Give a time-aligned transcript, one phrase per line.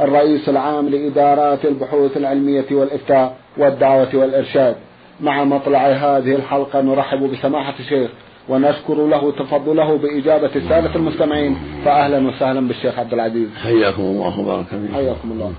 [0.00, 4.76] الرئيس العام لإدارات البحوث العلمية والإفتاء والدعوة والإرشاد.
[5.20, 8.10] مع مطلع هذه الحلقة نرحب بسماحة الشيخ
[8.48, 11.56] ونشكر له تفضله بإجابة السادة المستمعين.
[11.84, 13.48] فأهلا وسهلا بالشيخ عبد العزيز.
[13.62, 14.94] حياكم الله وبارك فيكم.
[14.94, 15.52] حياكم الله.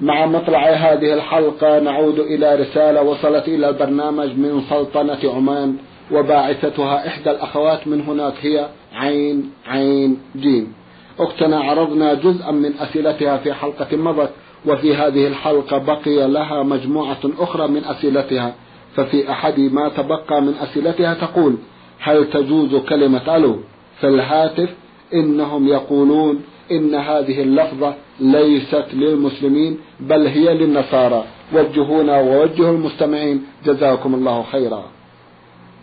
[0.00, 5.76] مع مطلع هذه الحلقة نعود إلى رسالة وصلت إلى البرنامج من سلطنة عمان
[6.12, 10.72] وباعثتها إحدى الأخوات من هناك هي عين عين جيم
[11.18, 14.30] أختنا عرضنا جزءا من أسئلتها في حلقة مضت
[14.66, 18.54] وفي هذه الحلقة بقي لها مجموعة أخرى من أسئلتها
[18.96, 21.56] ففي أحد ما تبقى من أسئلتها تقول
[21.98, 23.56] هل تجوز كلمة ألو؟
[24.00, 24.68] في الهاتف
[25.14, 31.24] إنهم يقولون إن هذه اللفظة ليست للمسلمين بل هي للنصارى.
[31.52, 34.84] وجهونا ووجهوا المستمعين جزاكم الله خيرا.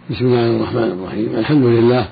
[0.09, 1.35] بسم الله الرحمن الرحيم.
[1.37, 2.05] الحمد لله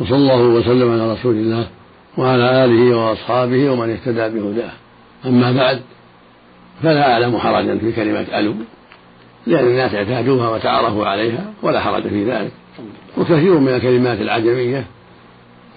[0.00, 1.66] وصلى الله وسلم على رسول الله.
[2.16, 4.72] وعلى آله وأصحابه ومن اهتدى بهداه.
[5.26, 5.80] أما بعد
[6.82, 8.54] فلا أعلم حرجا في كلمة ألو
[9.46, 12.52] لأن الناس اعتادوها وتعرفوا عليها ولا حرج في ذلك.
[13.18, 14.84] وكثير من الكلمات العجمية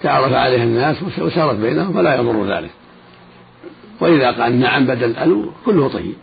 [0.02, 2.70] تعرف عليها الناس وسارت بينهم فلا يضر ذلك.
[4.00, 6.14] وإذا قال نعم بدل ألو كله طيب.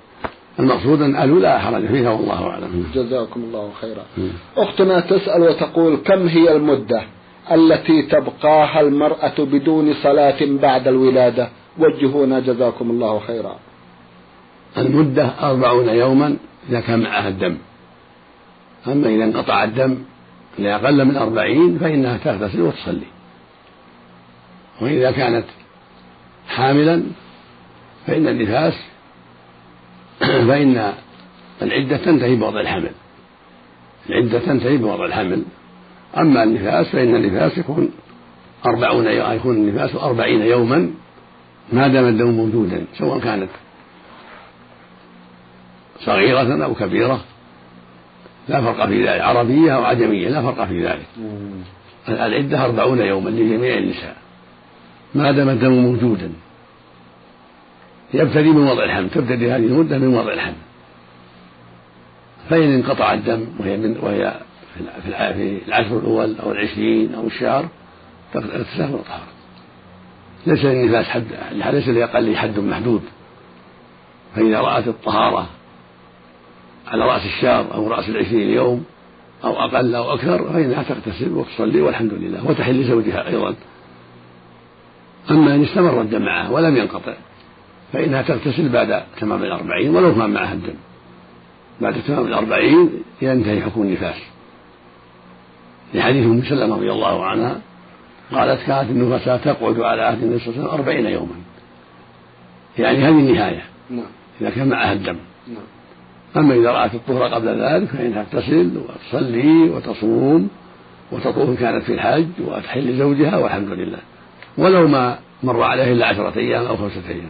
[0.60, 2.86] المقصود أن ألو لا حرج فيها والله أعلم.
[2.96, 4.06] جزاكم الله خيرا.
[4.58, 7.04] أختنا تسأل وتقول كم هي المدة؟
[7.52, 11.50] التي تبقاها المرأة بدون صلاة بعد الولادة.
[11.80, 13.60] وجهونا جزاكم الله خيرا.
[14.78, 16.38] المدة أربعون يوما
[16.70, 17.58] إذا كان معها الدم.
[18.88, 19.98] أما إذا انقطع الدم
[20.60, 23.08] لأقل من أربعين فإنها تغتسل وتصلي.
[24.82, 25.46] وإذا كانت
[26.48, 27.04] حاملا
[28.08, 28.74] فإن النفاس
[30.48, 30.94] فإن
[31.62, 32.92] العدة تنتهي بوضع الحمل.
[34.10, 35.44] العدة تنتهي بوضع الحمل.
[36.18, 37.92] أما النفاس فإن النفاس يكون
[38.66, 40.92] أربعون يكون النفاس أربعين يوما
[41.74, 43.50] ما دام الدم موجودا سواء كانت
[46.00, 47.22] صغيرة أو كبيرة.
[48.48, 51.06] لا فرق في ذلك عربية أو عجمية لا فرق في ذلك.
[52.10, 54.18] العدة أربعون يوما لجميع النساء.
[55.16, 56.32] ما دام الدم موجودا.
[58.14, 60.54] يبتدي من وضع الحمل تبتدي هذه المدة من وضع الحمل.
[62.50, 64.34] فإن انقطع الدم وهي من وهي
[64.76, 67.68] في العشر الأول أو العشرين أو الشهر
[68.36, 69.28] اغتسال وطهارة
[70.48, 73.02] ليس للنفاس حد ليس لأقل حد محدود.
[74.36, 75.50] فإذا رأت الطهارة
[76.88, 78.86] على رأس الشهر أو رأس العشرين يوم
[79.44, 83.56] أو أقل أو أكثر فإنها تغتسل وتصلي والحمد لله وتحل لزوجها أيضا.
[85.32, 87.14] أما إن استمر الدم معها ولم ينقطع
[87.94, 90.76] فإنها تغتسل بعد تمام الأربعين ولو كان معها الدم.
[91.82, 92.90] بعد تمام الأربعين
[93.22, 94.31] ينتهي حكم النفاس.
[95.94, 97.62] لحديث أم سلمة رضي الله عنها
[98.32, 101.36] قالت كانت النفساء تقعد على عهد النبي صلى الله عليه وسلم أربعين يوما.
[102.80, 103.64] يعني هذه النهاية.
[103.90, 104.06] نعم.
[104.42, 105.18] إذا كان معها الدم.
[105.48, 105.64] نعم.
[106.38, 110.50] أما إذا رأت الطهر قبل ذلك فإنها تغتسل وتصلي وتصوم
[111.12, 114.00] وتطوف كانت في الحج وتحل لزوجها والحمد لله.
[114.58, 117.30] ولو ما مر عليه إلا عشرة أيام أو خمسة أيام.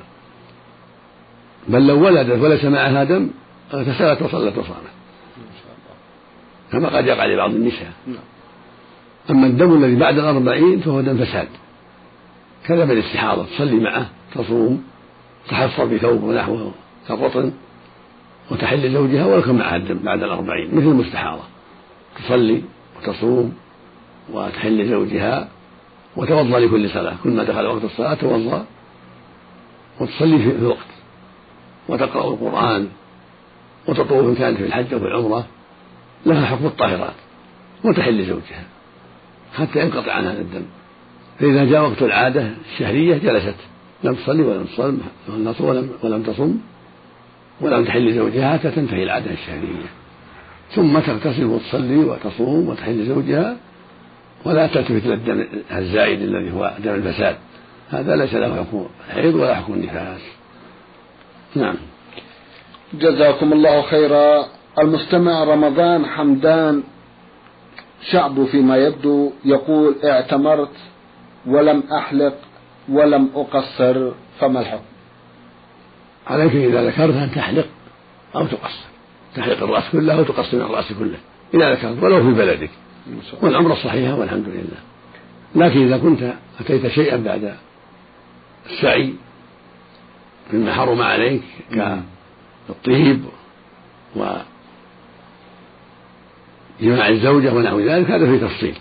[1.68, 3.30] بل لو ولدت وليس معها دم
[3.74, 4.92] اغتسلت وصلت وصامت.
[6.72, 7.92] كما قد يقع لبعض النساء.
[8.08, 8.18] نعم.
[9.30, 11.48] أما الدم الذي بعد الأربعين فهو دم فساد.
[12.68, 14.84] كذا بالاستحاضة تصلي معه تصوم
[15.50, 16.72] تحصر بثوب ونحوه
[17.08, 17.52] كالرطن
[18.52, 21.44] وتحل زوجها ولكن معها الدم بعد الأربعين مثل المستحاضة.
[22.24, 22.62] تصلي
[22.98, 23.54] وتصوم
[24.34, 25.48] وتحل زوجها
[26.16, 27.16] وتوضأ لكل صلاة.
[27.24, 28.66] كل ما دخل وقت الصلاة توضأ
[30.00, 30.92] وتصلي في الوقت.
[31.90, 32.88] وتقرأ القرآن
[33.88, 35.46] وتطوف إن كانت في الحج أو في العمرة
[36.26, 37.14] لها حكم الطاهرات
[37.84, 38.64] وتحل زوجها.
[39.54, 40.66] حتى ينقطع عنها الدم.
[41.40, 43.56] فإذا جاء وقت العادة الشهرية جلست.
[44.04, 44.98] لم تصلي ولم تصم
[45.60, 46.58] ولم ولم تصم
[47.62, 49.90] ولم تحل زوجها حتى تنتهي العادة الشهرية.
[50.76, 53.58] ثم تغتسل وتصلي وتصوم وتحل زوجها
[54.46, 57.36] ولا تلتفت إلى الدم الزائد الذي هو دم الفساد.
[57.90, 60.22] هذا ليس له حكم الحيض ولا حكم النفاس
[61.56, 61.76] نعم.
[62.94, 64.46] جزاكم الله خيرا.
[64.80, 66.84] المستمع رمضان حمدان.
[68.02, 70.76] شعب فيما يبدو يقول اعتمرت
[71.46, 72.36] ولم أحلق
[72.90, 74.84] ولم أقصر فما الحكم؟
[76.28, 77.68] عليك إذا ذكرت أن تحلق
[78.36, 78.86] أو تقصر.
[79.36, 81.18] تحلق الرأس كله أو تقصر من الرأس كله.
[81.54, 82.70] إذا ذكرت ولو في بلدك.
[83.42, 84.78] والعمرة صحيحة والحمد لله.
[85.56, 87.56] لكن إذا كنت أتيت شيئا بعد
[88.66, 89.14] السعي
[90.54, 91.44] مما حرم عليك
[92.68, 93.24] كالطيب
[96.82, 98.76] وجماع الزوجة ونحو ذلك هذا في تفصيل.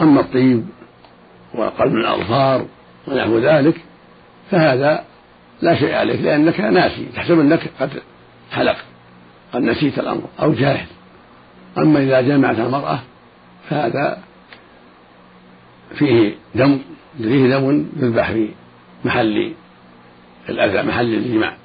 [0.00, 0.66] أما الطيب
[1.54, 2.66] وقلب الأظفار
[3.08, 3.74] ونحو ذلك
[4.50, 5.04] فهذا
[5.62, 8.02] لا شيء عليك لأنك ناسي تحسب أنك قد
[8.50, 8.76] حلق
[9.52, 10.86] قد نسيت الأمر أو جاهل.
[11.78, 13.00] أما إذا جمعت المرأة
[13.68, 14.18] فهذا
[15.94, 16.78] فيه دم
[17.18, 18.48] فيه دم يذبح في
[19.04, 19.52] محل
[20.48, 21.56] الأذى محل الجماع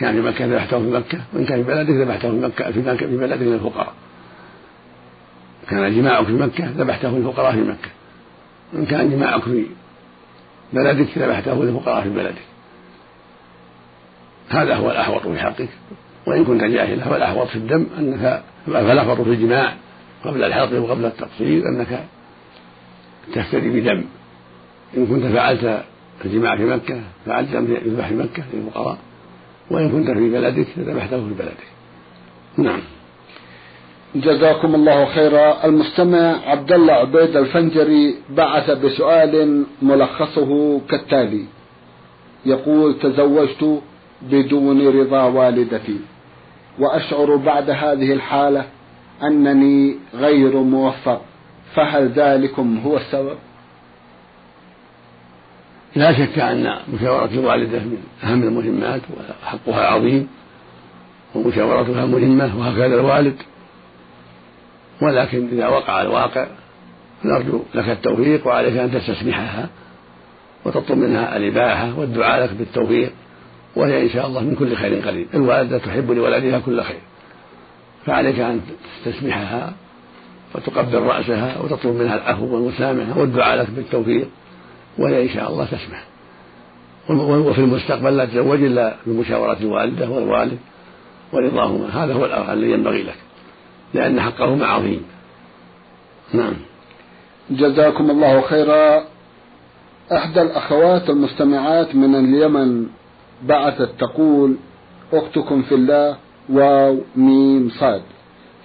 [0.00, 3.06] كان في مكة ذبحته في مكة وإن كان في بلدك ذبحته في مكة في مكة
[3.06, 3.92] في بلدك للفقراء
[5.68, 7.90] كان جماعك في مكة ذبحته للفقراء في مكة.
[8.72, 9.66] وإن كان جماعك في
[10.72, 12.42] بلدك ذبحته للفقراء في بلدك.
[14.48, 15.68] هذا هو الأحوط في حقك.
[16.26, 19.74] وإن كنت جاهلا فالأحوط في الدم أنك فالأحوط في الجماع
[20.24, 22.04] قبل الحلق وقبل التقصير أنك
[23.34, 24.04] تفتدي بدم.
[24.96, 25.82] إن كنت فعلت
[26.24, 27.54] الجماع في مكة فعلت
[27.84, 28.98] يذبح في مكة للفقراء.
[29.72, 31.68] وإن كنت في بلدك فذبحته في بلدك.
[32.56, 32.80] نعم.
[34.14, 35.64] جزاكم الله خيرا.
[35.64, 41.44] المستمع عبد الله عبيد الفنجري بعث بسؤال ملخصه كالتالي.
[42.46, 43.80] يقول تزوجت
[44.22, 45.98] بدون رضا والدتي
[46.78, 48.64] وأشعر بعد هذه الحالة
[49.22, 51.22] أنني غير موفق
[51.74, 53.36] فهل ذلكم هو السبب؟
[55.96, 59.00] لا شك أن مشاورة الوالدة من أهم المهمات
[59.42, 60.28] وحقها عظيم
[61.34, 63.36] ومشاورتها مهمة وهكذا الوالد.
[65.02, 66.46] ولكن إذا وقع الواقع
[67.24, 69.68] نرجو لك التوفيق وعليك أن تستسمحها
[70.64, 73.12] وتطلب منها الإباحة والدعاء لك بالتوفيق
[73.76, 75.26] وهي إن شاء الله من كل خير قريب.
[75.34, 77.00] الوالدة تحب لولدها كل خير
[78.06, 78.60] فعليك أن
[79.04, 79.72] تسمحها
[80.54, 84.28] وتقبل رأسها وتطلب منها العفو والمسامحة والدعاء لك بالتوفيق.
[84.98, 86.04] وهي إن شاء الله تسمح
[87.10, 90.58] وفي المستقبل لا تتزوج إلا بمشاورة الوالدة والوالد
[91.32, 92.04] ورضاهما.
[92.04, 93.16] هذا هو الذي ينبغي لك
[93.94, 95.02] لأن حقهما عظيم.
[96.34, 96.54] نعم.
[97.50, 99.04] جزاكم الله خيرا.
[100.12, 102.86] إحدى الأخوات المستمعات من اليمن
[103.42, 104.56] بعثت تقول
[105.12, 106.16] أختكم في الله.
[106.48, 108.02] واو ميم صاد.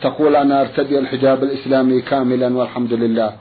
[0.02, 3.34] تقول أنا أرتدي الحجاب الإسلامي كاملا والحمد لله.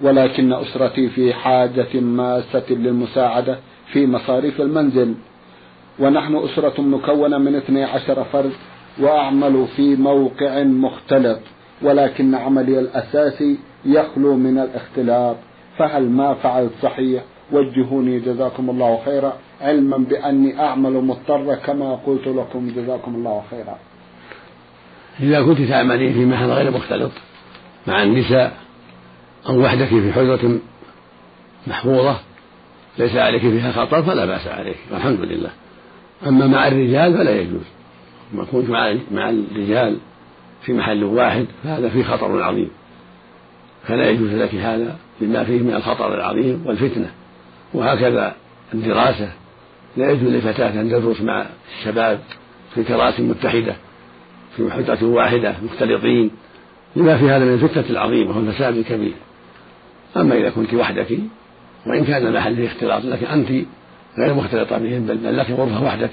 [0.00, 3.58] ولكن أسرتي في حاجة ماسة للمساعدة
[3.92, 5.14] في مصاريف المنزل.
[5.98, 8.52] ونحن أسرة مكونة من 12 فرد
[9.00, 11.38] وأعمل في موقع مختلط
[11.82, 15.36] ولكن عملي الأساسي يخلو من الاختلاط.
[15.78, 17.22] فهل ما فعلت صحيح؟
[17.52, 19.32] وجهوني جزاكم الله خيرا.
[19.60, 23.78] علما بأني أعمل مضطرة كما قلت لكم جزاكم الله خيرا.
[25.20, 27.10] إذا كنت تعملين في محل غير مختلط
[27.86, 28.61] مع النساء
[29.48, 30.58] أو وحدك في حجرة
[31.66, 32.20] محفوظة
[32.98, 35.50] ليس عليك فيها خطر فلا بأس عليك والحمد لله.
[36.26, 37.64] أما مع الرجال فلا يجوز.
[38.34, 39.96] ما كنت مع مع الرجال
[40.62, 42.70] في محل واحد فهذا فيه خطر عظيم.
[43.88, 47.10] فلا يجوز لك هذا لما فيه من الخطر العظيم والفتنة.
[47.74, 48.34] وهكذا
[48.74, 49.32] الدراسة.
[49.96, 51.46] لا يجوز لفتاة أن تدرس مع
[51.78, 52.20] الشباب
[52.74, 53.76] في كراسي متحدة
[54.56, 56.30] في حجرة واحدة مختلطين.
[56.96, 59.14] لما في هذا من الفتنة العظيمة والفساد الكبير.
[60.16, 61.18] أما إذا كنت وحدك
[61.86, 63.48] وإن كان المحل فيه اختلاط لكن أنت
[64.18, 66.10] غير مختلطة بهم بل لك غرفة وحدك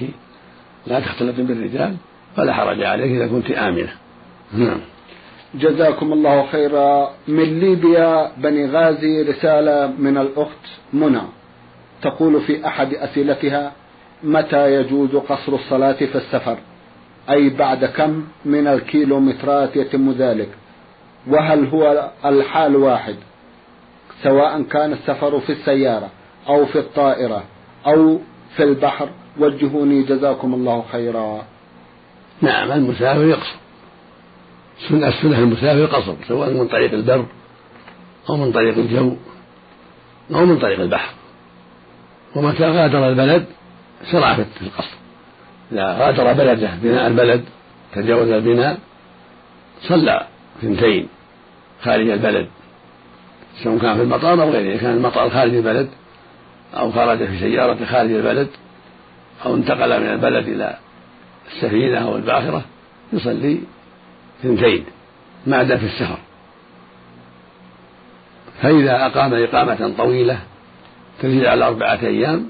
[0.87, 1.95] لا تختلط بالرجال
[2.35, 3.93] فلا حرج عليك إذا كنت آمنة.
[4.53, 4.79] نعم.
[5.55, 7.11] جزاكم الله خيرا.
[7.27, 11.21] من ليبيا بني غازي رسالة من الأخت منى.
[12.01, 13.71] تقول في أحد أسئلتها
[14.23, 16.57] متى يجوز قصر الصلاة في السفر؟
[17.29, 20.49] أي بعد كم من الكيلومترات يتم ذلك؟
[21.27, 23.15] وهل هو الحال واحد؟
[24.23, 26.09] سواء كان السفر في السيارة
[26.47, 27.43] أو في الطائرة
[27.87, 28.19] أو
[28.55, 29.09] في البحر
[29.39, 31.45] وجهوني جزاكم الله خيرا.
[32.41, 33.55] نعم المسافر يقصر
[34.89, 37.25] سنة السنة المسافر قصر سواء من طريق البر
[38.29, 39.15] أو من طريق الجو
[40.35, 41.13] أو من طريق البحر.
[42.35, 43.45] ومتى غادر البلد
[44.11, 44.97] شرع في القصر
[45.71, 47.43] إذا غادر بلده بناء البلد
[47.95, 48.79] تجاوز البناء
[49.81, 50.27] صلى
[50.59, 51.07] اثنتين
[51.81, 52.47] خارج البلد.
[53.63, 55.89] سواء كان في المطار أو غيره كان المطار خارج البلد
[56.73, 58.47] أو خرج في سيارة خارج البلد
[59.45, 60.77] أو انتقل من البلد إلى
[61.51, 62.63] السفينة أو الباخرة
[63.13, 63.59] يصلي
[64.39, 64.85] اثنتين
[65.47, 66.17] ما عدا في السفر
[68.61, 70.39] فإذا أقام إقامة طويلة
[71.21, 72.49] تزيد على أربعة أيام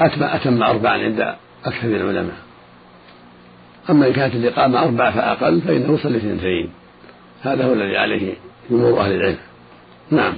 [0.00, 1.34] أتم أتم أربعا عند
[1.64, 2.36] أكثر العلماء.
[3.90, 6.70] أما إن كانت الإقامة أربع فأقل فإنه يصلي اثنتين.
[7.42, 8.34] هذا هو الذي عليه
[8.70, 9.47] جمهور أهل العلم.
[10.10, 10.34] نعم.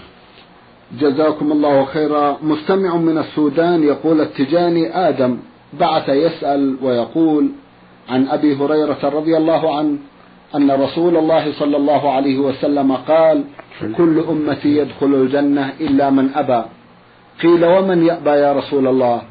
[1.01, 2.39] جزاكم الله خيرا.
[2.43, 5.39] مستمع من السودان يقول التجاني آدم
[5.81, 7.49] بعث يسأل ويقول
[8.09, 9.99] عن أبي هريرة رضي الله عنه
[10.55, 13.45] أن رسول الله صلى الله عليه وسلم قال
[13.97, 16.65] كل أمتي يدخل الجنة إلا من أبى.
[17.43, 19.23] قيل ومن يأبى يا رسول الله؟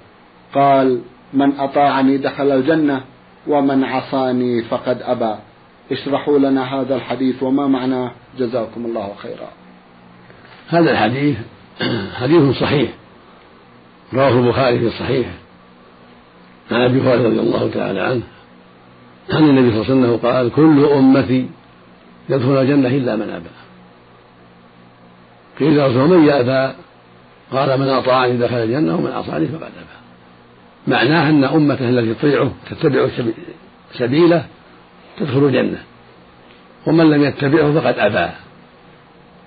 [0.55, 1.01] قال
[1.33, 3.01] من أطاعني دخل الجنة
[3.47, 5.35] ومن عصاني فقد أبى.
[5.91, 9.49] اشرحوا لنا هذا الحديث وما معناه جزاكم الله خيرا.
[10.69, 11.37] هذا الحديث
[12.21, 12.89] حديث صحيح.
[14.13, 15.31] رواه البخاري في صحيحه
[16.71, 18.21] عن أبي هريرة رضي الله تعالى عنه.
[19.29, 21.47] عن النبي صلى الله عليه وسلم قال كل أمتي
[22.29, 23.49] يدخل الجنة إلا من أبى.
[25.59, 26.73] قيل رسول من يأبى؟
[27.51, 29.99] قال من أطاعني دخل الجنة ومن عصاني فقد أبى.
[30.87, 33.07] معناه أن أمته التي تطيعه تتبع
[33.93, 34.45] سبيله
[35.19, 35.83] تدخل الجنة
[36.87, 38.31] ومن لم يتبعه فقد أبى.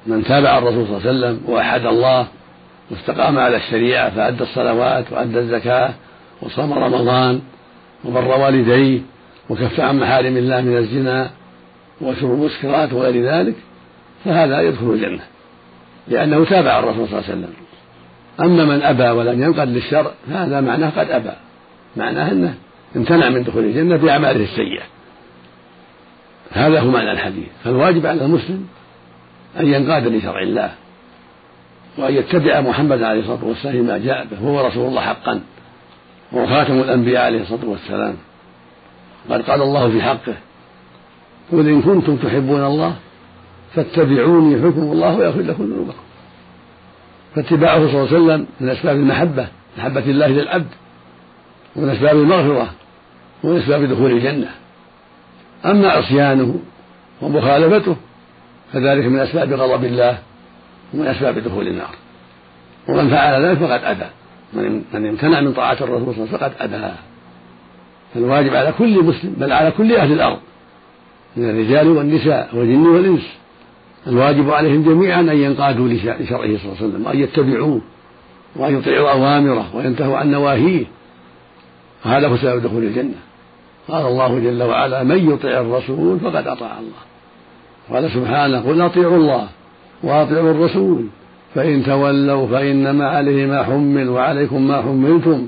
[0.06, 2.26] من تابع الرسول صلى الله عليه وسلم وأحد الله
[2.90, 5.94] واستقام على الشريعة فأدى الصلوات وأدى الزكاة
[6.42, 7.40] وصام رمضان
[8.04, 9.00] وبر والديه
[9.50, 11.30] وكف عن محارم الله من الزنا
[12.00, 13.54] وشرب المسكرات وغير ذلك
[14.25, 15.23] فهذا يدخل الجنة
[16.09, 17.52] لأنه تابع الرسول صلى الله عليه وسلم.
[18.40, 21.32] أما من أبى ولم ينقد للشرع فهذا معناه قد أبى.
[21.97, 22.54] معناه أنه
[22.97, 24.82] امتنع من دخول الجنة بأعماله السيئة.
[26.52, 27.49] هذا هو معنى الحديث.
[27.64, 28.66] فالواجب على المسلم
[29.61, 30.75] أن ينقاد لشرع الله
[31.99, 35.40] وأن يتبع محمد عليه الصلاة والسلام ما جاء به هو رسول الله حقا
[36.32, 38.16] وهو خاتم الأنبياء عليه الصلاة والسلام.
[39.30, 40.35] قد قال الله في حقه
[41.52, 42.97] قل إن كنتم تحبون الله
[43.75, 46.02] فاتبعوني يحبكم الله ويغفر لكم ذنوبكم.
[47.35, 49.47] فاتباعه صلى الله عليه وسلم من أسباب المحبة
[49.78, 50.71] محبة الله للعبد
[51.76, 52.71] ومن أسباب المغفرة
[53.44, 54.50] ومن أسباب دخول الجنة.
[55.64, 56.61] أما عصيانه
[57.23, 57.97] ومخالفته
[58.73, 60.19] فذلك من أسباب غضب الله
[60.95, 61.95] ومن أسباب دخول النار.
[62.88, 64.07] ومن فعل ذلك فقد أبى.
[64.93, 66.95] من امتنع من طاعة الرسول صلى الله عليه وسلم فقد أبى.
[68.14, 70.38] فالواجب على كل مسلم بل على كل أهل الأرض
[71.37, 73.29] من الرجال والنساء والجن والإنس.
[74.07, 77.81] الواجب عليهم جميعا أن ينقادوا لشرعه صلى الله عليه وسلم وأن يتبعوه
[78.57, 80.85] وأن يطيعوا أوامره وينتهوا عن نواهيه.
[82.05, 83.14] وهذا هو سبب دخول الجنة.
[83.88, 87.12] قال الله جل وعلا من يطع الرسول فقد أطاع الله.
[87.93, 89.49] قال سبحانه قل أطيعوا الله
[90.03, 91.07] وأطيعوا الرسول
[91.55, 95.47] فإن تولوا فإنما عليه ما حمل وعليكم ما حملتم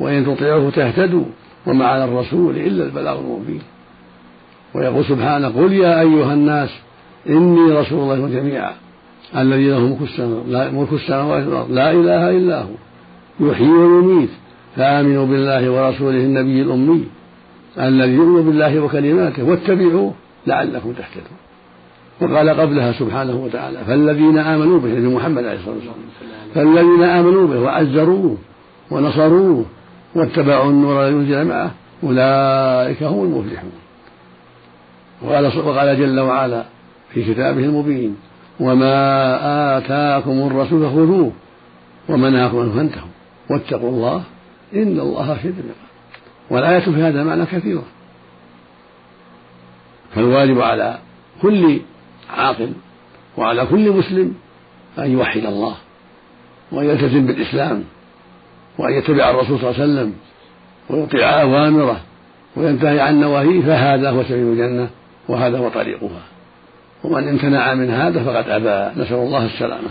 [0.00, 1.24] وإن تطيعوه تهتدوا
[1.66, 3.62] وما على الرسول إلا البلاغ المبين
[4.74, 6.70] ويقول سبحانه قل يا أيها الناس
[7.28, 8.72] إني رسول الله جميعا
[9.36, 9.98] الذي له
[10.72, 12.74] ملك السماوات والأرض لا إله إلا هو
[13.40, 14.30] يحيي ويميت
[14.76, 17.04] فآمنوا بالله ورسوله النبي الأمي
[17.78, 20.14] الذي يؤمن بالله وكلماته واتبعوه
[20.46, 21.38] لعلكم تهتدون.
[22.22, 26.12] وقال قبلها سبحانه وتعالى فالذين آمنوا به نبي محمد عليه الصلاة والسلام
[26.54, 28.36] فالذين آمنوا به وعزروه
[28.90, 29.64] ونصروه
[30.14, 31.70] واتبعوا النور الذي أنزل معه
[32.02, 33.72] أولئك هم المفلحون.
[35.22, 36.64] وقال وقال جل وعلا
[37.14, 38.16] في كتابه المبين
[38.60, 41.32] وما آتاكم الرسول فخذوه
[42.08, 43.08] ومنعكم عنه فانتهوا
[43.50, 44.22] واتقوا الله
[44.74, 45.92] إن الله شديد العقاب.
[46.50, 47.84] والآية في هذا معنى كثيرة.
[50.14, 50.98] فالواجب على
[51.42, 51.80] كل
[52.30, 52.72] عاقل
[53.36, 54.34] وعلى كل مسلم
[54.98, 55.76] أن يوحد الله
[56.72, 57.84] وأن يلتزم بالإسلام
[58.78, 60.14] وأن يتبع الرسول صلى الله عليه وسلم
[60.90, 62.00] ويطيع أوامره
[62.56, 64.88] وينتهي عن نواهيه فهذا هو سبيل الجنة
[65.28, 66.22] وهذا هو طريقها.
[67.04, 69.00] ومن امتنع من هذا فقد أبى.
[69.00, 69.88] نسأل الله السلامة.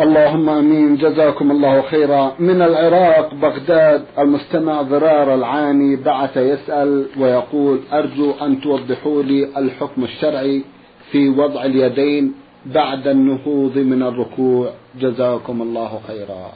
[0.00, 0.96] اللهم آمين.
[0.96, 2.32] جزاكم الله خيرا.
[2.38, 10.64] من العراق بغداد المستمع ضرار العاني بعث يسأل ويقول أرجو أن توضحوا لي الحكم الشرعي
[11.12, 12.34] في وضع اليدين
[12.66, 14.72] بعد النهوض من الركوع.
[15.00, 16.52] جزاكم الله خيرا.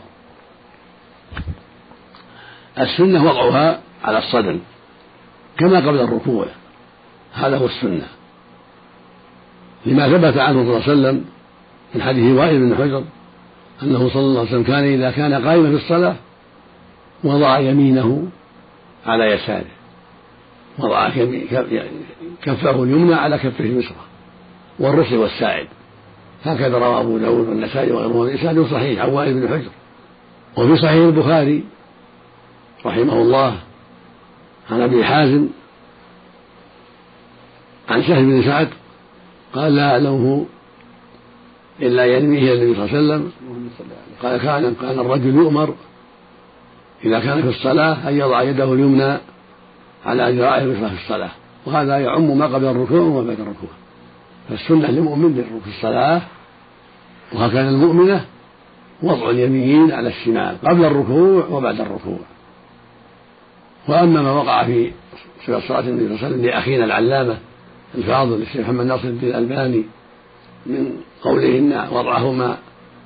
[2.79, 4.59] السنة وضعها على الصدر
[5.59, 6.47] كما قبل الركوع.
[7.33, 8.07] هذا هو السنة.
[9.87, 11.25] لما ثبت عنه صلى الله عليه وسلم
[11.95, 13.05] من حديث وائل بن حجر
[13.83, 16.17] أنه صلى الله عليه وسلم كان إذا كان قائما في الصلاة
[17.25, 18.29] وضع يمينه
[19.07, 19.65] على يساره
[20.79, 21.09] وضع
[22.43, 24.06] كفه اليمنى على كفه اليسرى.
[24.79, 25.67] والرسل والساعد
[26.45, 29.03] هكذا روى أبو داود والنسائي وغيره الإسناد صحيح.
[29.03, 29.71] عن وائل بن حجر.
[30.57, 31.65] وفي صحيح البخاري
[32.87, 33.57] رحمه الله
[34.71, 35.49] عن أبي حازم
[37.89, 38.69] عن سهل بن سعد
[39.55, 40.47] قال لا أعلمه
[41.83, 43.33] إلا ينميه النبي صلى الله عليه وسلم.
[44.23, 45.75] قال كان كان الرجل يؤمر
[47.05, 49.19] إذا كان في الصلاة أن يضع يده اليمنى
[50.07, 51.31] على ذراعه اليسرى في الصلاة.
[51.67, 53.71] وهذا يعم ما قبل الركوع وما بعد الركوع.
[54.49, 56.23] فالسنة للمؤمن في الصلاة
[57.33, 58.25] وهكذا المؤمنة
[59.03, 62.19] وضع اليمين على الشمال قبل الركوع وبعد الركوع.
[63.89, 64.93] وأما ما وقع في
[65.47, 67.39] صلاة النبي صلى الله عليه وسلم لأخينا العلامة
[67.95, 69.85] الفاضل الشيخ محمد ناصر الدين الألباني
[70.67, 72.57] من قوله إن وضعهما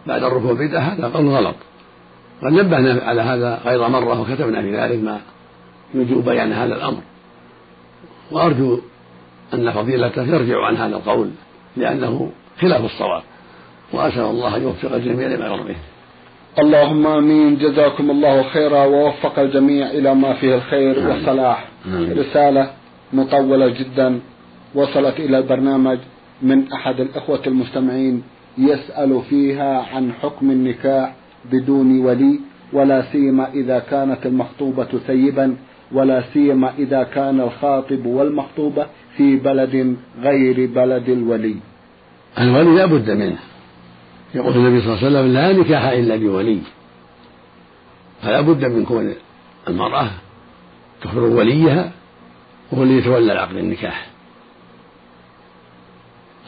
[0.06, 1.56] بعد الركوع بدعة هذا قول غلط.
[2.42, 5.20] قد نبهنا على هذا غير مرة وكتبنا في ذلك ما
[5.94, 7.00] يجوب بيان هذا الأمر.
[8.30, 8.80] وأرجو
[9.54, 11.30] أن فضيلته يرجع عن هذا القول
[11.76, 12.30] لأنه
[12.60, 13.22] خلاف الصواب
[13.92, 15.76] وأسأل الله أن يوفق الجميع لما يرضيه
[16.58, 17.56] اللهم آمين.
[17.58, 21.68] جزاكم الله خيرا ووفق الجميع إلى ما فيه الخير والصلاح.
[21.88, 22.70] رسالة
[23.12, 24.20] مطولة جدا
[24.74, 25.98] وصلت إلى البرنامج
[26.42, 28.22] من أحد الإخوة المستمعين
[28.58, 31.14] يسأل فيها عن حكم النكاح
[31.52, 32.40] بدون ولي
[32.72, 35.56] ولا سيما إذا كانت المخطوبة ثيبا
[35.92, 41.56] ولا سيما إذا كان الخاطب والمخطوبه في بلد غير بلد الولي.
[42.38, 43.38] الولي لا بد منه.
[44.34, 46.58] يقول النبي صلى الله عليه وسلم لا نكاح إلا بولي
[48.22, 49.14] فلا بد من كون
[49.68, 50.10] المرأة
[51.02, 51.92] تخبر وليها
[52.72, 54.06] وهو اللي يتولى عقد النكاح.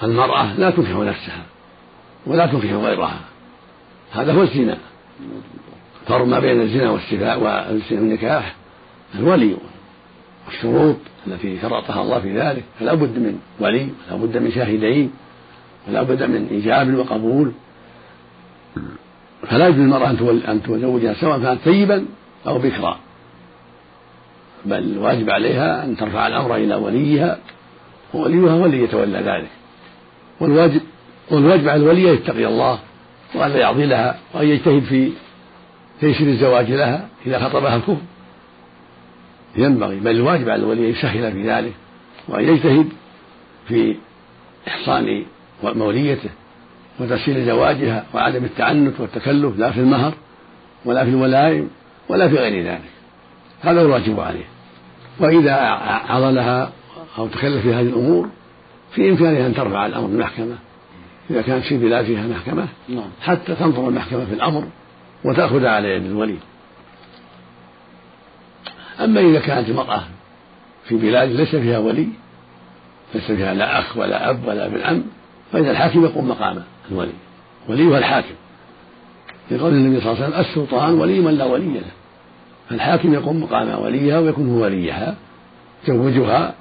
[0.03, 1.43] المرأة لا تنكح نفسها
[2.27, 3.21] ولا تنكح غيرها.
[4.13, 4.79] هذا هو الزنا.
[6.07, 6.99] فرق ما بين الزنا
[7.91, 8.55] والنكاح.
[9.14, 9.57] الولي
[10.47, 15.11] والشروط التي شرطها الله في ذلك فلا بد من ولي ولا بد من شاهدين
[15.88, 17.52] ولا بد من إيجاب وقبول.
[19.49, 20.11] فلا يجوز للمرأة
[20.49, 22.07] أن تزوجها سواء كانت ثيبا
[22.47, 22.99] أو بكرا.
[24.64, 27.38] بل الواجب عليها أن ترفع الأمر إلى وليها
[28.14, 29.50] ووليها هو الذي يتولى ذلك.
[30.40, 30.81] والواجب
[31.31, 32.78] والواجب على الولي أن يتقي الله
[33.35, 35.12] وأن لا يعضي لها وأن يجتهد في
[36.00, 37.97] تيسير الزواج لها إذا خطبها الكفر.
[39.57, 41.73] ينبغي بل الواجب على الولي أن يسهل في ذلك
[42.29, 42.88] وأن يجتهد
[43.69, 43.97] في
[44.69, 45.25] إحصان
[45.62, 46.31] موليته
[47.01, 50.15] وتسهيل زواجها وعدم التعنت والتكلف لا في المهر
[50.85, 51.71] ولا في الولائم
[52.09, 52.91] ولا في غير ذلك.
[53.61, 54.45] هذا هو الواجب عليه.
[55.21, 55.53] وإذا
[56.09, 56.73] عضلها
[57.19, 58.29] أو تكلف في هذه الأمور
[58.95, 60.57] في إمكانها أن ترفع الأمر المحكمة
[61.31, 63.11] إذا كانت في بلاد فيها محكمة نعم.
[63.23, 64.65] حتى تنظر المحكمة في الأمر
[65.25, 66.37] وتأخذ على يد الولي.
[69.00, 70.02] أما إذا كانت المرأة
[70.85, 72.09] في بلاد ليس فيها ولي
[73.14, 75.02] ليس فيها لا أخ ولا أب ولا ابن عم
[75.52, 77.12] فإن الحاكم يقوم مقامه الولي
[77.68, 78.35] وليها الحاكم.
[79.48, 81.90] في قول النبي صلى الله عليه وسلم السلطان ولي من لا ولي له.
[82.70, 85.14] فالحاكم يقوم مقام وليها ويكون هو وليها
[85.88, 86.55] يزوجها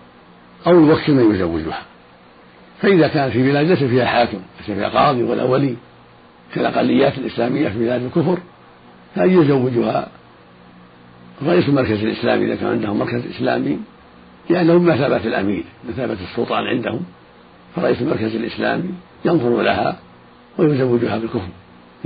[0.67, 1.81] أو يوكل من يزوجها.
[2.81, 5.75] فإذا كان في بلاد ليس فيها حاكم ليس فيها قاضي ولا ولي
[6.53, 8.37] كالأقليات الإسلامية في بلاد الكفر
[9.15, 10.07] فأن يزوجها
[11.45, 13.79] رئيس المركز الإسلامي إذا كان عندهم مركز إسلامي
[14.49, 16.99] لأنه بمثابة الأمير بمثابة السلطان عندهم
[17.75, 18.89] فرئيس المركز الإسلامي
[19.25, 19.99] ينظر لها
[20.57, 21.49] ويزوجها بالكفر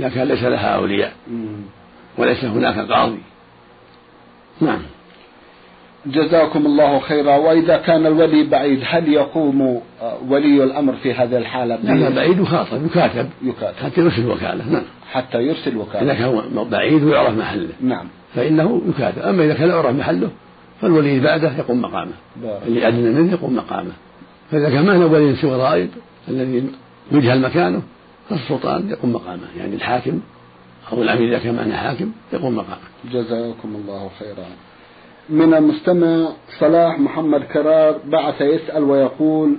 [0.00, 1.12] إذا كان ليس لها أولياء
[2.18, 3.18] وليس هناك قاضي.
[4.60, 4.82] نعم.
[6.06, 7.36] جزاكم الله خيرا.
[7.36, 9.80] وإذا كان الولي بعيد هل يقوم
[10.28, 13.76] ولي الأمر في هذه الحالة؟ إذا بعيد يخاطب يكاتب يكاتب.
[13.84, 14.70] حتى يرسل وكالة.
[14.70, 14.82] نعم.
[15.12, 16.02] حتى يرسل وكالة.
[16.02, 17.68] إذا كان بعيد ويعرف محله.
[17.80, 18.06] نعم.
[18.36, 20.30] فإنه يكاتب أما إذا كان يعرف محله
[20.80, 22.12] فالولي بعده يقوم مقامه.
[22.66, 23.92] اللي أدنى منه يقوم مقامه.
[24.50, 25.88] فإذا كان ما هو ولي سوى غائب
[26.28, 26.64] الذي
[27.12, 27.82] يجهل مكانه
[28.28, 29.42] فالسلطان يقوم مقامه.
[29.58, 30.20] يعني الحاكم
[30.92, 32.86] أو الأمير إذا كان معنا حاكم يقوم مقامه.
[33.12, 34.46] جزاكم الله خيرا.
[35.28, 39.56] من المستمع صلاح محمد كرار بعث يسأل ويقول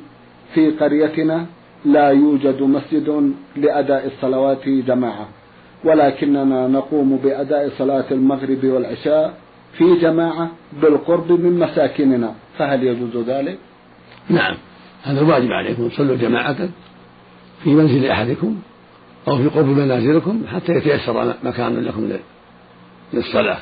[0.53, 1.45] في قريتنا
[1.85, 5.27] لا يوجد مسجد لأداء الصلوات جماعة.
[5.87, 9.33] ولكننا نقوم بأداء صلاة المغرب والعشاء
[9.77, 13.57] في جماعة بالقرب من مساكننا فهل يجوز ذلك؟
[14.29, 14.55] نعم
[15.03, 16.69] هذا الواجب عليكم صلوا جماعة
[17.63, 18.55] في منزل أحدكم
[19.27, 22.09] أو في قرب منازلكم حتى يتيسر مكان لكم
[23.13, 23.57] للصلاة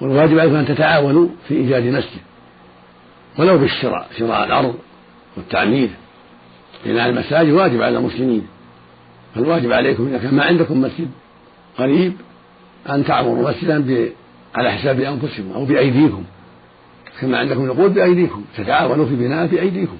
[0.00, 2.20] والواجب عليكم أن تتعاونوا في إيجاد مسجد
[3.38, 4.74] ولو بالشراء شراء الأرض
[5.36, 5.90] والتعمير
[6.86, 8.46] بناء المساجد واجب على المسلمين
[9.34, 11.08] فالواجب عليكم إذا كان ما عندكم مسجد
[11.78, 12.12] قريب
[12.90, 14.10] أن تعمروا مسجدا
[14.54, 16.24] على حساب أنفسكم أو بأيديكم
[17.20, 19.96] كما عندكم نقود بأيديكم تتعاونوا في بناء بأيديكم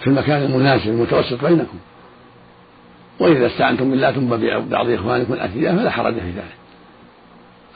[0.00, 1.78] في المكان المناسب المتوسط بينكم.
[3.20, 6.56] وإذا استعنتم بالله ثم ببعض إخوانكم الأثرياء فلا حرج في ذلك.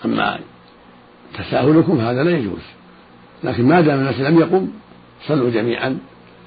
[0.04, 0.38] أما
[1.38, 2.62] تساهلكم هذا لا يجوز.
[3.44, 4.68] لكن ما دام الناس لم يقم
[5.26, 5.98] صلوا جميعا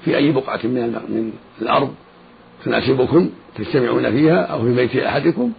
[0.04, 1.94] في أي بقعة من من الأرض
[2.64, 5.52] تناسبكم تجتمعون فيها أو في بيت أحدكم.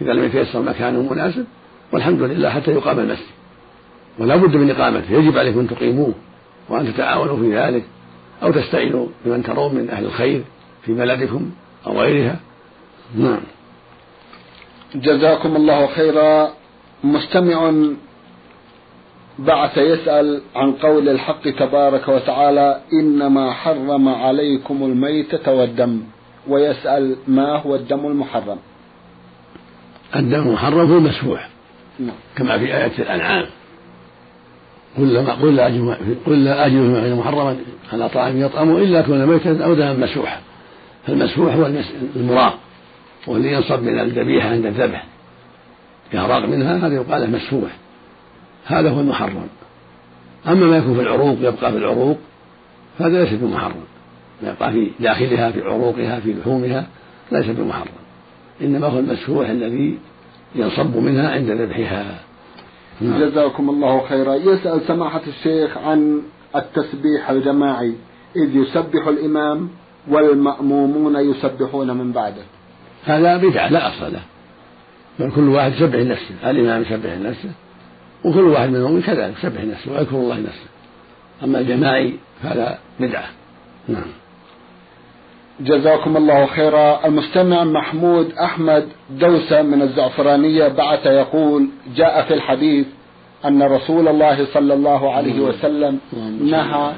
[0.00, 1.44] إذا لم يتيسر مكان مناسب
[1.92, 3.26] والحمد لله حتى يقام المسجد.
[4.18, 6.14] ولا بد من إقامته يجب عليكم أن تقيموه
[6.68, 7.84] وأن تتعاونوا في ذلك
[8.42, 10.42] أو تستعينوا بمن ترون من أهل الخير
[10.82, 11.50] في بلدكم
[11.86, 12.36] أو غيرها.
[13.16, 13.40] نعم.
[14.94, 16.50] جزاكم الله خيرا.
[17.04, 17.72] مستمع
[19.38, 26.02] بعث يسأل عن قول الحق تبارك وتعالى إنما حرم عليكم الميتة والدم
[26.48, 28.58] ويسأل ما هو الدم المحرم؟
[30.16, 30.56] الدم
[30.96, 31.48] المسفوح
[31.98, 32.14] نعم.
[32.36, 33.46] كما في آية الأنعام.
[34.98, 36.74] قل لا قل لا أجد قل لا أجد
[37.18, 37.56] محرما
[37.92, 40.40] على طعام يطعمه إلا كون ميتا أو دما مسفوحا.
[41.06, 41.70] فالمسفوح هو
[42.16, 42.58] المراق
[43.26, 45.04] والذي ينصب من الذبيحة عند الذبح.
[46.12, 47.70] يهراق منها هذا يقال له مسفوح.
[48.66, 49.48] هذا هو المحرم.
[50.46, 52.18] أما ما يكون في العروق يبقى في العروق
[52.98, 53.84] فهذا ليس بمحرم.
[54.42, 56.86] يبقى في داخلها في عروقها في لحومها
[57.32, 58.07] ليس بمحرم.
[58.62, 59.98] إنما هو المسفوح الذي
[60.54, 62.20] ينصب منها عند ذبحها.
[63.00, 63.20] نعم.
[63.20, 64.34] جزاكم الله خيرا.
[64.34, 66.22] يسأل سماحة الشيخ عن
[66.56, 67.92] التسبيح الجماعي.
[68.36, 69.68] إذ يسبح الإمام
[70.08, 72.42] والمأمومون يسبحون من بعده.
[73.04, 74.22] هذا بدعة لا أصل له.
[75.18, 76.50] بل كل واحد يسبح نفسه.
[76.50, 77.50] الإمام يسبح نفسه
[78.24, 80.68] وكل واحد منهم كذلك يسبح نفسه ويذكر الله نفسه.
[81.44, 83.28] أما الجماعي فهذا بدعة.
[83.88, 84.27] نعم.
[85.60, 87.06] جزاكم الله خيرا.
[87.06, 92.86] المستمع محمود أحمد دوسة من الزعفرانية بعث يقول جاء في الحديث
[93.44, 95.98] أن رسول الله صلى الله عليه وسلم
[96.40, 96.92] نهى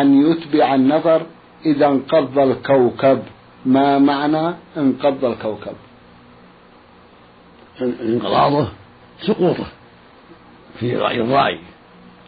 [0.00, 1.22] أن يتبع النظر
[1.66, 3.22] إذا انقض الكوكب.
[3.66, 5.76] ما معنى انقض الكوكب؟
[7.80, 8.68] انقراضه
[9.20, 9.66] سقوطه
[10.80, 11.58] في رأي الرأي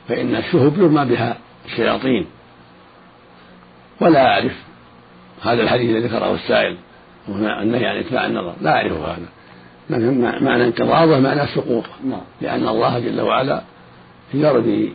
[0.08, 2.26] فإن الشهب يرمى بها الشياطين.
[4.00, 4.67] ولا أعرف
[5.42, 6.76] هذا الحديث الذي ذكره السائل
[7.62, 8.54] النهي عن إتباع النظر.
[8.60, 9.28] لا أعرف هذا.
[10.40, 12.20] معنى انقراضه معنى سقوطه نعم.
[12.40, 13.62] لأن الله جل وعلا
[14.34, 14.92] يرمي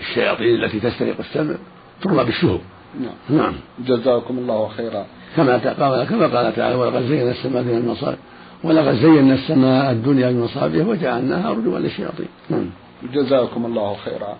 [0.00, 1.54] الشياطين التي تسترق السمع
[2.02, 2.60] ترمى بالشهب.
[3.00, 3.38] نعم.
[3.38, 3.54] نعم.
[3.78, 5.06] جزاكم الله خيرا.
[5.36, 8.18] كما قال كما قال تعالى ولقد زينا السماء من المصائب
[8.64, 12.28] ولقد زينا السماء الدنيا بمصابيح وجعلناها رجوا للشياطين.
[12.50, 12.70] نعم.
[13.12, 14.36] جزاكم الله خيرا.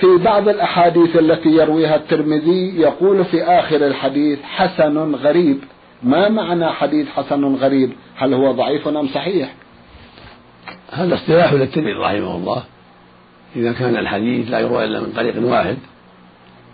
[0.00, 5.58] في بعض الأحاديث التي يرويها الترمذي يقول في آخر الحديث حسن غريب.
[6.02, 9.54] ما معنى حديث حسن غريب؟ هل هو ضعيف أم صحيح؟
[10.92, 12.62] هذا اصطلاح للترمذي رحمه الله.
[13.56, 15.76] إذا كان الحديث لا يروى إلا من طريق واحد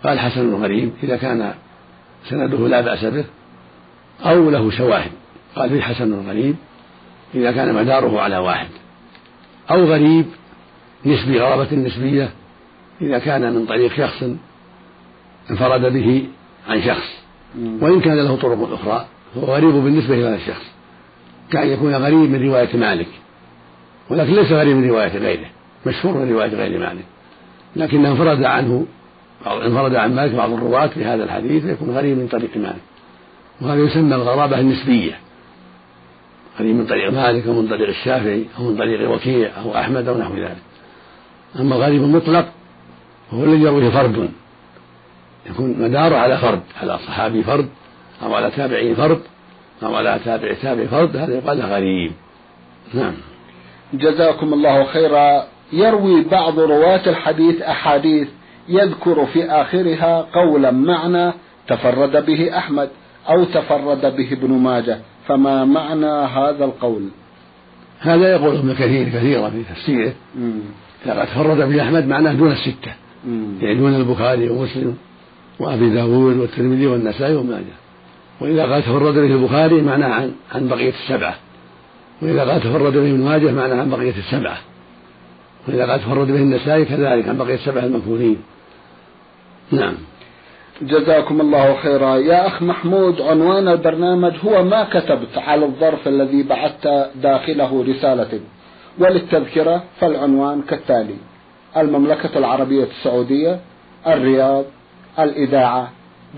[0.03, 0.91] قال حسن غريب.
[1.03, 1.53] إذا كان
[2.29, 3.25] سنده لا بأس به
[4.25, 5.11] أو له شواهد
[5.55, 6.55] قال فيه حسن غريب.
[7.35, 8.67] إذا كان مداره على واحد
[9.71, 10.25] أو غريب
[11.05, 12.29] نسبي غرابة نسبية
[13.01, 14.23] إذا كان من طريق شخص
[15.51, 16.27] انفرد به
[16.67, 17.19] عن شخص
[17.81, 20.65] وإن كان له طرق أخرى فهو غريب بالنسبة إلى هذا الشخص.
[21.51, 23.07] كأن يكون غريب من رواية مالك
[24.09, 25.49] ولكن ليس غريب من رواية غيره
[25.85, 27.05] مشهور من رواية غير مالك.
[27.75, 28.85] لكنه انفرد عنه
[29.47, 32.81] أو انفرد عن مالك بعض الرواة في هذا الحديث يكون غريب من طريق مالك.
[33.61, 35.19] وهذا يسمى الغرابة النسبية.
[36.59, 40.17] غريب من طريق مالك أو من طريق الشافعي أو من طريق وكيع أو أحمد أو
[40.17, 40.61] نحو ذلك.
[41.59, 42.45] أما الغريب المطلق
[43.33, 44.29] هو الذي يرويه فرد.
[45.49, 47.69] يكون مداره على فرد على صحابي فرد
[48.23, 49.21] أو على تابعي فرد
[49.83, 52.11] أو على تابع تابع فرد هذا يقال غريب.
[52.93, 53.13] نعم.
[53.93, 55.43] جزاكم الله خيرا.
[55.73, 58.27] يروي بعض رواة الحديث أحاديث
[58.69, 61.33] يذكر في آخرها قولا معنى
[61.67, 62.89] تفرد به أحمد
[63.29, 64.99] أو تفرد به ابن ماجه.
[65.27, 67.09] فما معنى هذا القول؟
[67.99, 70.13] هذا يقول ابن كثير كثيرا في تفسيره.
[71.05, 72.93] إذا تفرد به أحمد معناه دون الستة.
[73.61, 74.95] يعني دون البخاري ومسلم
[75.59, 77.79] وأبي داود والترمذي والنسائي وماجه
[78.41, 81.35] وإذا قال تفرد به البخاري معناه عن عن بقية السبعة.
[82.21, 84.57] وإذا قال تفرد به ابن ماجه معناه عن بقية السبعة.
[85.67, 88.37] وإذا قال تفرد به النسائي كذلك عن بقية السبعة المكفورين.
[89.71, 89.93] نعم.
[90.81, 92.15] جزاكم الله خيرا.
[92.15, 98.39] يا أخ محمود عنوان البرنامج هو ما كتبت على الظرف الذي بعثت داخله رسالة.
[98.99, 101.15] وللتذكرة فالعنوان كالتالي.
[101.77, 103.59] المملكة العربية السعودية
[104.07, 104.65] الرياض
[105.19, 105.89] الإذاعة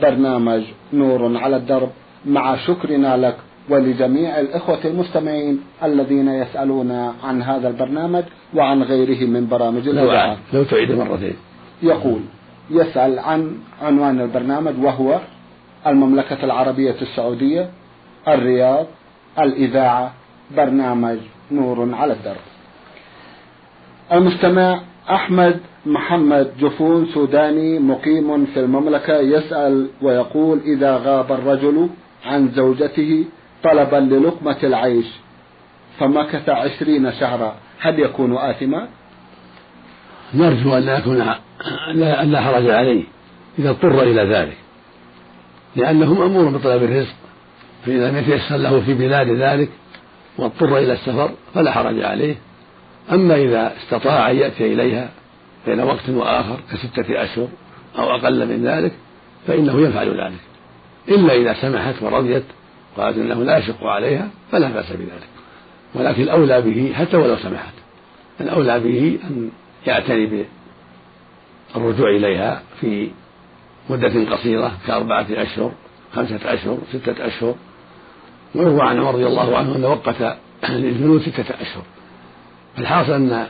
[0.01, 0.63] برنامج
[0.93, 1.89] نور على الدرب.
[2.25, 3.35] مع شكرنا لك
[3.69, 6.91] ولجميع الإخوة المستمعين الذين يسألون
[7.23, 8.23] عن هذا البرنامج
[8.55, 10.37] وعن غيره من برامج الإذاعة.
[10.53, 11.35] لو تعيد مرتين
[11.83, 12.21] يقول
[12.69, 15.19] يسأل عن عنوان البرنامج وهو
[15.87, 17.69] المملكة العربية السعودية
[18.27, 18.85] الرياض
[19.39, 20.13] الإذاعة
[20.55, 21.17] برنامج
[21.51, 22.43] نور على الدرب.
[24.11, 31.89] المستمع أحمد محمد جفون سوداني مقيم في المملكة يسأل ويقول إذا غاب الرجل
[32.25, 33.25] عن زوجته
[33.63, 35.05] طلبا للقمة العيش
[35.99, 38.87] فمكث عشرين شهرا هل يكون آثما؟
[40.33, 41.17] نرجو أن لا يكون
[42.31, 43.03] لا حرج عليه
[43.59, 44.57] إذا اضطر إلى ذلك
[45.75, 47.15] لأنه مأمور بطلب الرزق
[47.85, 49.69] فإذا لم يتيسر له في بلاد ذلك
[50.37, 52.35] واضطر إلى السفر فلا حرج عليه
[53.11, 55.09] أما إذا استطاع أن يأتي إليها
[55.67, 57.47] بين وقت وآخر كستة أشهر
[57.97, 58.91] أو أقل من ذلك
[59.47, 60.41] فإنه يفعل ذلك.
[61.09, 62.43] إلا إذا سمحت ورضيت
[62.97, 65.29] قالت إنه لا يشق عليها فلا بأس بذلك.
[65.95, 67.73] ولكن الأولى به حتى ولو سمحت.
[68.41, 69.49] الأولى به أن
[69.87, 70.45] يعتني
[71.75, 73.09] بالرجوع إليها في
[73.89, 75.71] مدة قصيرة كأربعة أشهر
[76.15, 77.55] خمسة أشهر ستة أشهر.
[78.55, 80.37] ويروى عن عمر رضي الله عنه أنه وقت
[80.69, 81.83] للجنود ستة أشهر.
[82.77, 83.47] الحاصل أن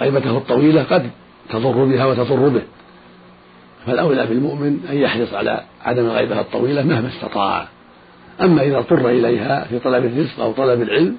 [0.00, 1.10] غيبته الطويلة قد
[1.50, 2.62] تضر بها وتضر به.
[3.86, 7.68] فالأولى بالمؤمن أن يحرص على عدم الغيبة الطويلة مهما استطاع.
[8.40, 11.16] أما إذا اضطر إليها في طلب الرزق أو طلب العلم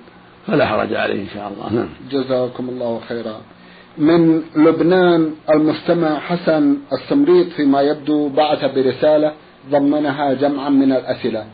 [0.48, 1.74] فلا حرج عليه إن شاء الله.
[1.74, 1.90] نعم.
[2.12, 3.42] جزاكم الله خيرا.
[3.98, 9.32] من لبنان المستمع حسن السمريط فيما يبدو بعث برسالة
[9.70, 11.46] ضمنها جمعا من الأسئلة.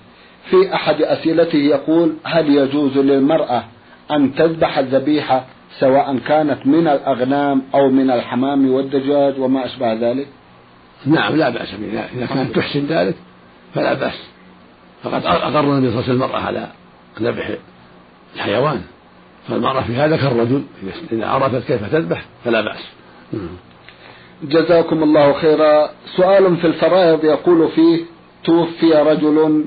[0.50, 3.64] في أحد أسئلته يقول هل يجوز للمرأة
[4.12, 5.46] أن تذبح الذبيحة
[5.80, 10.28] سواء كانت من الأغنام أو من الحمام والدجاج وما أشبه ذلك؟
[11.06, 13.16] نعم لا بأس بذلك إذا كانت تحسن ذلك
[13.76, 14.20] فلا بأس.
[15.04, 16.68] فقد أقر النبي صلى الله عليه وسلم المرأة على
[17.22, 17.52] ذبح
[18.36, 18.82] الحيوان.
[19.48, 20.64] فالمرأة في هذا كالرجل.
[21.12, 22.84] إذا عرفت كيف تذبح فلا بأس.
[24.44, 25.90] جزاكم الله خيرا.
[26.18, 28.02] سؤال في الفرائض يقول فيه
[28.44, 29.66] توفي رجل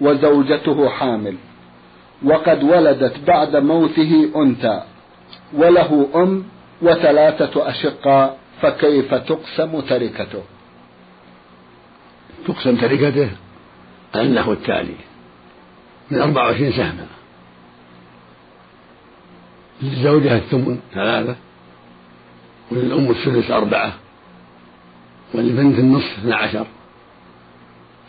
[0.00, 1.34] وزوجته حامل
[2.24, 4.82] وقد ولدت بعد موته أنثى.
[5.52, 6.44] وله أم
[6.82, 10.42] وثلاثة أشقاء فكيف تقسم تركته؟
[12.46, 13.30] تقسم تركته؟
[14.16, 14.94] النحو التالي.
[16.10, 17.06] من 24 سهما
[19.82, 21.36] للزوجة الثمن ثلاثة.
[22.70, 23.92] وللأم السدس أربعة.
[25.34, 26.66] وللبنت النصف اثنا عشر.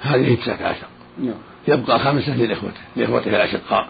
[0.01, 0.88] هذه تسعة عشر.
[1.19, 1.34] نعم.
[1.67, 3.88] يبقى خمسة للإخوة لإخوته الأشقاء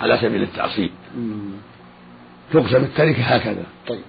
[0.00, 0.90] على سبيل التعصيب.
[2.52, 3.64] تقسم التركة هكذا.
[3.88, 4.00] طيب.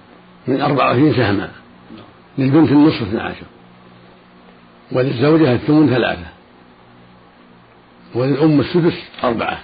[0.46, 1.50] من أربعة وعشرين سهما.
[1.96, 2.04] نعم.
[2.38, 3.46] للبنت النصف اثنا عشر.
[4.92, 6.26] وللزوجة الثمن ثلاثة.
[8.14, 9.60] وللأم السدس أربعة.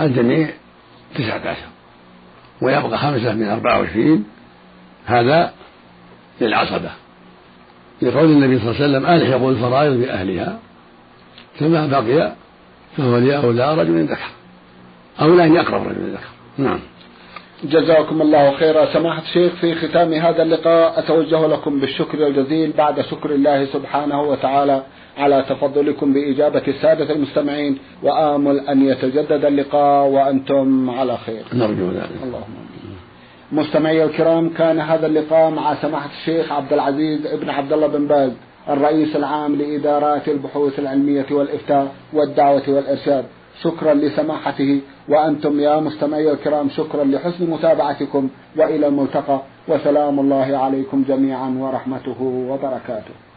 [0.00, 0.50] الجميع
[1.14, 1.68] تسعة عشر.
[2.62, 4.24] ويبقى خمسة من أربعة وعشرين.
[5.06, 5.52] هذا
[6.40, 6.90] للعصبة.
[8.02, 10.58] لقول النبي صلى الله عليه وسلم ألحقوا الفرائض بأهلها.
[11.58, 12.32] فما بقي
[12.96, 14.28] فهو لأولى رجل ذكر.
[15.20, 16.28] أولى أن يقرب رجل ذكر.
[16.58, 16.78] نعم.
[17.64, 18.86] جزاكم الله خيرا.
[18.92, 24.82] سماحة الشيخ في ختام هذا اللقاء أتوجه لكم بالشكر الجزيل بعد شكر الله سبحانه وتعالى
[25.18, 31.42] على تفضلكم بإجابة السادة المستمعين وآمل أن يتجدد اللقاء وأنتم على خير.
[31.52, 32.10] نرجو ذلك.
[32.22, 32.54] اللهم
[33.52, 38.32] مستمعي الكرام كان هذا اللقاء مع سماحة الشيخ عبد العزيز ابن عبد الله بن باز
[38.68, 43.24] الرئيس العام لإدارات البحوث العلمية والإفتاء والدعوة والإرشاد.
[43.62, 51.50] شكرا لسماحته وأنتم يا مستمعي الكرام شكرا لحسن متابعتكم وإلى الملتقى وسلام الله عليكم جميعا
[51.58, 53.27] ورحمته وبركاته.